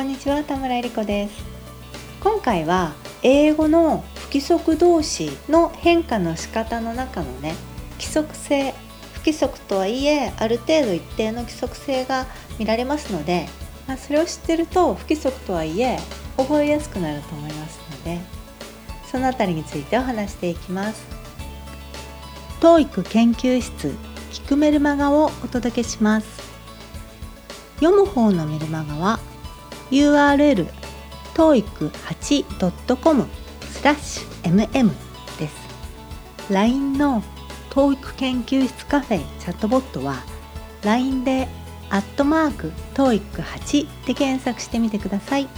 [0.00, 1.44] こんにちは田村えり子です。
[2.22, 7.54] 今回は英語の不規則動詞の変化の仕方の中のね
[7.98, 8.72] 規則性
[9.12, 12.24] 不規則とはいえある程度一定の規則性が
[12.58, 13.46] 見られますので、
[13.86, 15.98] まあ、それを知ってると不規則とはいえ
[16.38, 18.20] 覚えやすくなると思いますので
[19.04, 21.04] そのあたりについてお話していきます。
[22.62, 23.94] TOEIC 研究室
[24.32, 26.26] 聞くメルマガをお届けします。
[27.80, 29.20] 読む方のメルマガは
[29.90, 30.68] URL
[31.34, 33.26] toeic8.com
[33.62, 34.90] スラッシュ mm
[35.38, 36.52] です。
[36.52, 37.22] LINE の
[37.70, 40.16] TOEIC 研究室カフェチャットボットは
[40.82, 41.48] LINE で
[41.88, 45.48] アットマーク TOEIC8 で検索してみてください。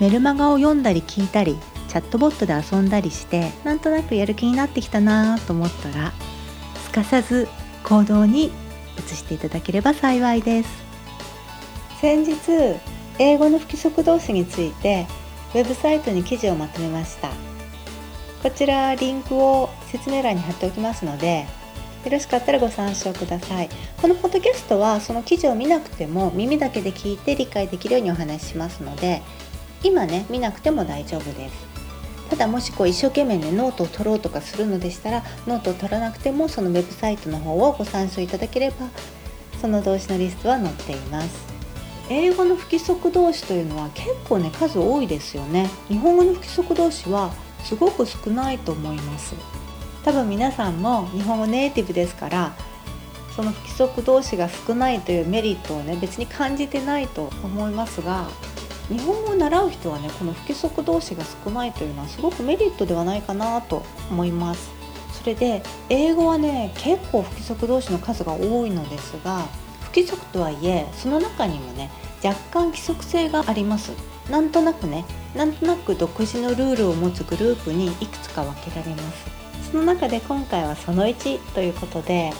[0.00, 1.58] メルマガを読んだり聞いたり
[1.88, 6.12] チャットボットで遊んだりしてなんとなくやる気になってきたなと思ったら
[6.84, 7.48] すかさず
[7.84, 8.50] 行動に
[8.98, 10.70] 移していただければ幸いです。
[12.00, 12.34] 先日
[13.20, 15.06] 英語の不規則動詞について
[15.54, 17.30] ウェブサイトに記事をまとめました。
[18.42, 21.44] こちらリンクを説明欄に貼っておきますので
[22.02, 23.68] よろしかったらご参照ください。
[24.00, 29.20] このポッドキャストはその記事を見なくても耳だけで聞いて理解できるようにお話ししますので
[29.82, 31.68] 今ね見なくても大丈夫です。
[32.30, 38.88] ただもしこう一生懸命ねノートを取ろうとかするのでしたらノートを取らなくてもそのウェブサイトの方をご参照いただければ
[39.60, 41.49] その動詞のリストは載っています。
[42.10, 45.70] 英語の不規則動詞というのは結構ね数多いですよね。
[45.86, 49.36] 日本語の不規則動詞はすごく少ないと思います。
[50.04, 52.52] 多分皆さんも日本語ネイティブですから
[53.36, 58.26] その不規則動詞が少ないというメリットをね別に感じてないと思いますが
[58.88, 64.70] 日本語を習う人はねこの不規則動詞が少ないというのはすごくメリットではないかなと思います。
[65.12, 69.46] それで英語はね結構不規則動詞の数が多いのですが
[69.92, 71.90] 不規則とはいえその中にもね
[72.22, 73.92] 若干規則性があります。
[74.30, 79.26] なんとなくねなんとなく独自のルールを持つグループにいくつか分けられます。
[79.72, 82.32] その中で今回はその1ということで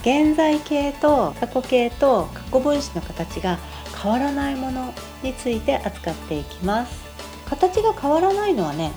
[0.00, 3.58] 現在形と過去形と過去分詞の形が
[4.02, 7.00] 変わらないものについて扱っていきます。
[7.46, 8.92] 形が変わらないのはね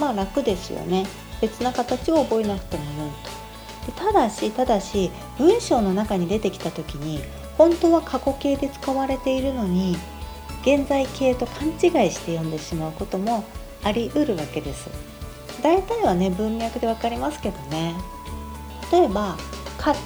[0.00, 1.06] まあ楽ですよね。
[1.40, 3.42] 別な形を覚えなくても良いと。
[3.86, 7.20] でただしただし文章の中に出てきた時に
[7.58, 9.96] 本当は過去形で使われているのに
[10.62, 11.72] 現在形と勘違
[12.06, 13.44] いして読んでしまうことも
[13.82, 14.88] ありうるわけです。
[15.62, 17.94] 大体はね文脈で分かりますけどね。
[18.90, 19.36] 例えば
[19.78, 20.00] 「カット」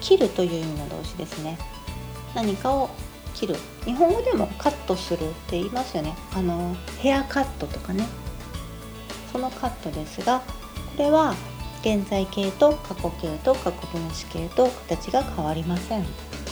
[0.00, 1.58] 切るという意味の動詞ですね。
[2.34, 2.90] 何かを
[3.34, 3.56] 切る。
[3.84, 6.14] 日本語でもカットするって言いますよね。
[6.34, 8.06] あのヘアカットとかね。
[9.32, 10.44] そのカットですがこ
[10.98, 11.34] れは
[11.82, 16.06] 現在形と過去形と過去分詞形と形が変わりません。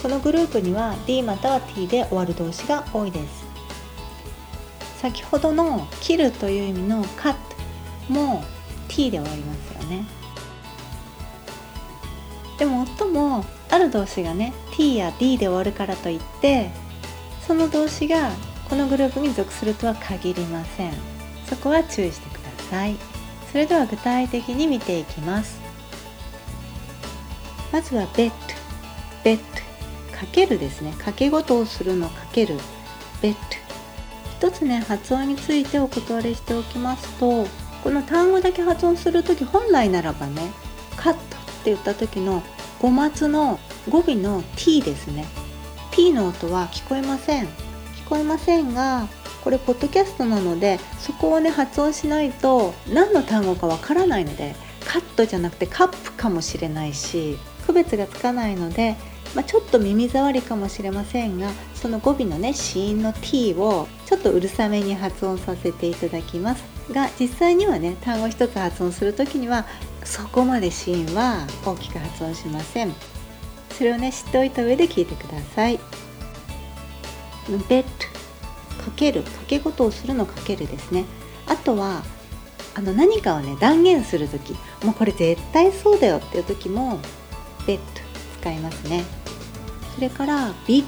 [0.07, 3.45] このグループには D または T で終わる動詞が多いです。
[5.01, 7.35] 先ほどの切るという意味の cut
[8.07, 8.41] も
[8.87, 10.05] T で終わりますよね。
[12.57, 16.71] でも最もある動詞がね T や D で終わるからといって
[17.45, 18.31] その動詞が
[18.69, 20.93] このグループに属するとは限りません。
[21.49, 22.95] そこは注意してください。
[23.51, 25.59] それでは具体的に見ていきます。
[27.73, 28.31] まずは bet
[29.25, 29.66] bet
[30.19, 30.93] かけるですね。
[30.97, 32.55] かけ事をするのかける。
[33.21, 33.35] bet
[34.37, 37.47] 一つね発音についてお断りしておきますと
[37.83, 40.51] この単語だけ発音する時本来ならばね
[40.95, 41.21] カットっ
[41.63, 42.43] て言った時の
[42.79, 45.25] 語末の語尾の t ですね。
[45.91, 47.45] t の音は聞こえません。
[47.45, 47.49] 聞
[48.09, 49.07] こえませんが
[49.43, 54.55] これポッドキャストなのでそこをね発音しないと何の単語かわからないので
[54.85, 58.95] カットじゃなくてカップかもしれないし区別がつかないので、
[59.35, 66.63] まあ、ちょっと耳障りかもしれませんがその語尾のね子音の t をちょっとうるさめに発音させていただきます。
[66.91, 69.65] が実際にはね単語一つ発音する時には
[70.05, 72.93] そこまで子音は大きく発音しません。
[73.71, 75.79] それをね知っておいた上で聞いてください。
[77.69, 77.87] ベッド。
[78.83, 79.23] かける。
[79.23, 81.05] かけ事をするのかけるですね。
[81.45, 82.03] あとは
[82.73, 84.53] あの何かをね断言する時。
[84.83, 86.99] もうこれ絶対そうだよっていう時も
[87.67, 88.06] ベッド。
[88.39, 89.03] 使いますね。
[89.95, 90.85] それからビッ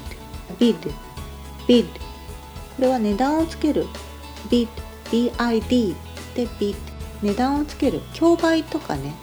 [0.48, 0.90] ドビッド
[1.66, 2.02] bid こ
[2.80, 3.86] れは値段をつける。
[4.50, 5.94] ビッド BID
[6.34, 6.74] でビッ
[7.22, 8.00] ド値段をつける。
[8.14, 9.14] 競売とかね。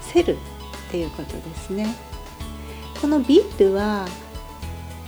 [0.00, 0.36] sell っ
[0.90, 1.94] ていうことですね。
[3.00, 4.06] この bid は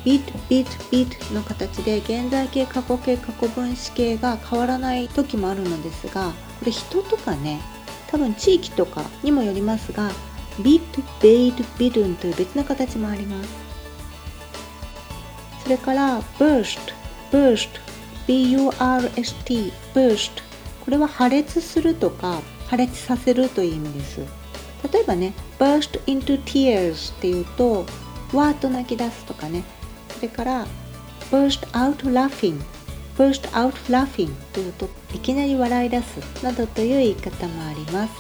[0.05, 7.61] bid bid bid の形で現在形過去形過去分詞形が変わらない時もあるのですがこれ人とかね
[8.09, 10.11] 多分地域とかにもよりますが
[10.61, 13.49] bid bade bidden という別の形もあります。
[15.63, 16.79] それから burst
[17.33, 17.81] burst
[18.27, 20.31] burst burst
[20.85, 24.21] これは破裂するとか破裂させるという意味です。
[24.93, 27.87] 例えばね burst into tears っていうと
[28.33, 29.65] わーっと泣き出すとかね。
[30.11, 30.67] それから
[31.31, 32.61] burst out laughing
[33.17, 38.13] burst out laughing というといきなり笑い出すなどという言い方もあります。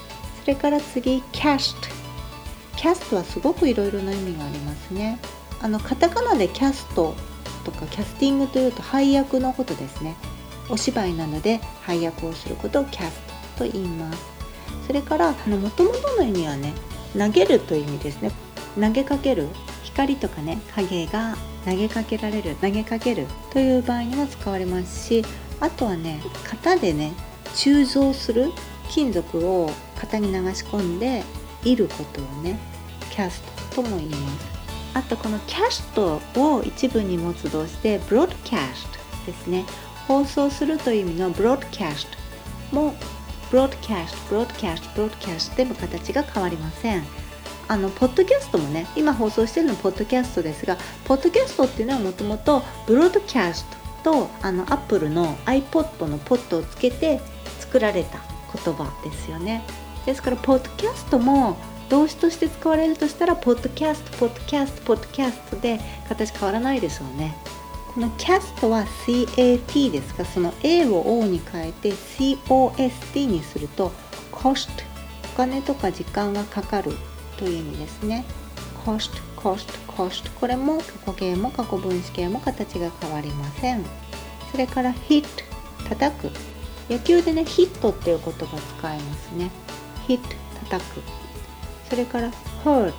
[0.42, 1.74] それから次 cast
[2.76, 5.18] cast はすごくいろいろな意味がありますね。
[5.60, 7.14] あのカタカナでキャスト
[7.64, 10.16] とかキャスティングというと配役のことですね。
[10.68, 13.20] お芝居なので配役をすることをキャス
[13.56, 14.18] トと言います。
[14.86, 16.74] それからもともとの意味はね
[17.16, 18.30] 投げるという意味ですね。
[18.80, 19.48] 投げかける
[19.84, 25.24] 光とかね影が投げかけられる投げかけるという場合にも使われますし
[25.60, 27.12] あとはね型でね
[27.54, 28.50] 鋳造する
[28.90, 31.22] 金属を型に流し込んで
[31.64, 32.58] いることをね
[33.10, 34.54] cast とも言います。
[34.94, 39.64] あとこの cast を一部に持つ動詞で broadcast ですね。
[40.06, 42.94] 放送するという意味の broadcast も
[43.50, 47.02] broadcast broadcast broadcast でも形が変わりません。
[47.66, 53.64] あのポッドキャストもね今放送してるのポッドキャストですがポッドキャストっていうのはもともとブロードキャス
[54.02, 57.20] トとあのアップルの iPod のポットをつけて
[57.60, 58.18] 作られた
[58.52, 59.62] 言葉ですよね。
[60.06, 61.56] ですからポッドキャストも
[61.88, 67.36] 動詞として使われるとしたらポッドキャストポッドキャストポッドキャストで形変わらないでしょうね。
[67.94, 73.92] このキャストは CAT ですがその A を O に変えて COST にすると
[74.32, 74.68] cost
[75.32, 76.92] お金とか時間がかかる
[77.36, 78.24] という意味ですね。
[78.84, 83.84] cost cost cost これも過去形も過去分詞形も形が変わりません。
[84.50, 85.24] それから hit
[85.88, 86.30] 叩く。
[86.90, 89.50] 野球でねヒットっていう言葉使いますね。
[90.08, 90.20] Hit
[90.70, 91.02] 叩く。
[91.88, 92.30] それから
[92.64, 92.92] hurt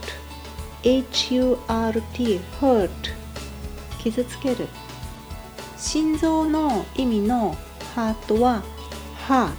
[0.83, 2.89] H-U-R-T hurt
[3.99, 4.67] 傷つける。
[5.77, 7.55] 心臓の意味の
[7.95, 8.63] ハートは
[9.27, 9.53] heart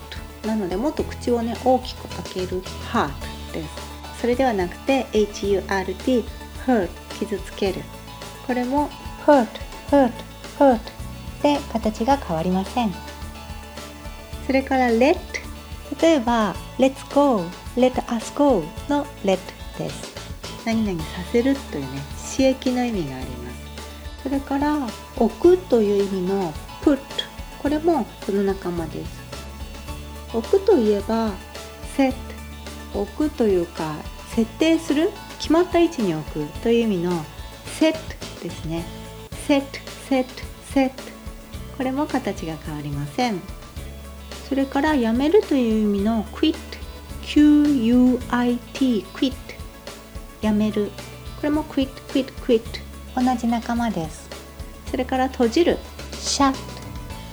[0.47, 2.63] なのでもっと口をね大きく開ける
[2.93, 3.11] heart
[3.53, 3.69] です。
[4.21, 6.25] それではなくて hurt
[6.67, 6.89] hurt
[7.19, 7.83] 傷つける。
[8.47, 8.89] これも
[9.27, 9.47] hurt
[9.91, 10.13] hurt
[10.59, 10.81] hurt
[11.43, 12.93] で形が変わりません。
[14.47, 15.19] それから let
[16.01, 17.45] 例えば let's go
[17.77, 19.39] let us go の let
[19.79, 20.15] です。
[20.65, 22.01] 何々させるというね
[22.37, 23.57] 刺激の意味があります。
[24.23, 24.87] それから
[25.17, 26.53] 置くという意味の
[26.83, 26.99] put
[27.63, 29.27] これもその仲間です。
[30.35, 31.31] 置くといえば
[31.97, 32.15] set
[32.95, 33.95] 置くというか
[34.35, 37.25] 設定する決まった位置に置くという意味の
[37.79, 37.95] set
[38.43, 38.85] ですね。
[39.47, 39.63] set
[40.09, 40.27] set
[40.75, 40.93] set
[41.77, 43.41] これも形が変わりません。
[44.49, 46.57] それからやめるという意味の quit
[47.23, 49.33] Q-U-I-T quit
[50.41, 50.91] やめる。
[51.37, 52.63] これも quit quit quit
[53.15, 54.29] 同じ仲間です。
[54.91, 55.79] それから閉じる。
[56.13, 56.55] shut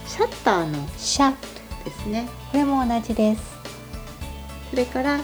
[0.07, 1.35] シャッターの shut
[1.85, 2.27] ですね。
[2.51, 3.43] これも同じです。
[4.71, 5.19] それから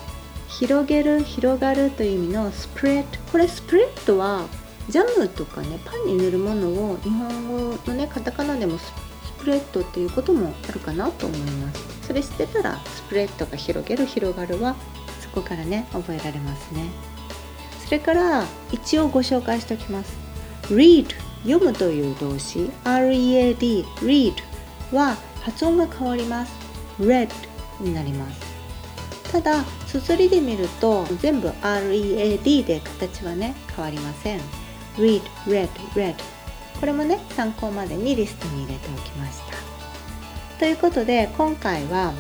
[0.47, 4.45] 広げる広がるという意味のスプレッドこれスプレッドは
[4.89, 9.08] ジャムとかねパンに塗るものを日本語のねカタカナでもスプレッド
[9.39, 12.07] プレッドっていうこともあるかなと思います。
[12.07, 14.75] それ知ってたらスプレッドが広げる広がるは
[15.21, 16.89] そこからね覚えられますね。
[17.85, 20.17] それから一応ご紹介しておきます。
[20.69, 21.07] Read
[21.43, 22.69] 読むという動詞。
[22.83, 24.33] Read read
[24.91, 26.53] は発音が変わります。
[26.99, 27.29] Read
[27.79, 28.49] になります。
[29.31, 34.39] ただ綴りで見ると全部 READ で形はね変わりません。
[34.97, 36.15] Read, read, read
[36.79, 40.59] これもね参考までにリストに入れておきました。
[40.59, 42.13] ということで今回は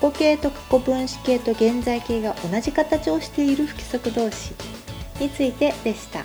[0.00, 4.54] 過去形と過去分詞形と現在形が同じ形をしている不規則動詞
[5.20, 6.24] についてでした。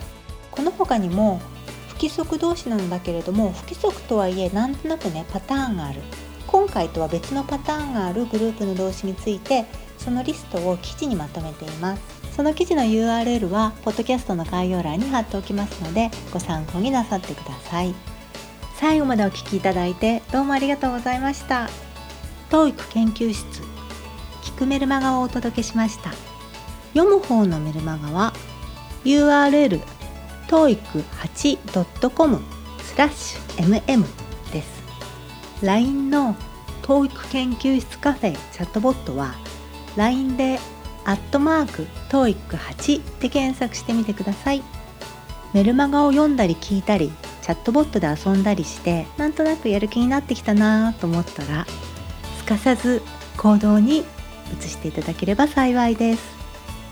[0.51, 1.39] この他にも
[1.87, 6.01] 不規則動詞なんだけれども不規則とはいえなんとなくねパターンがある。
[6.47, 9.65] 今回とは別のパターンがあるグループの動詞について
[9.97, 12.22] そのリストを記事にまとめています。
[12.35, 17.93] その記事の URL はポッドキャストの概要欄に貼っておきますのでご参考になさってください。
[18.75, 21.69] 最後までお聴きいただいてどうもありがとうございました。
[22.49, 23.45] TOEIC 研究室
[24.41, 26.11] 聞くメルマガをお届けしました。
[26.93, 28.33] 読む方のメルマガは
[29.05, 29.79] URL
[30.47, 32.41] toeic8.com
[32.81, 34.05] スラッシュ mm
[34.51, 34.83] です。
[35.63, 36.35] LINE の
[36.81, 39.35] TOEIC 研究室カフェチャットボットは
[39.95, 40.59] LINE で
[41.05, 44.63] 「アットマーク TOEIC8」で検索してみてください。
[45.53, 51.67] メルマガを読んだり聞いたりチャットボットで遊んだりしてなんとなくやる気になってきたなと思ったら
[52.37, 53.03] すかさず
[53.37, 54.03] 行動に
[54.59, 56.23] 移していただければ幸いです。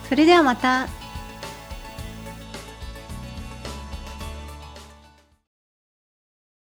[0.10, 1.01] それではまた。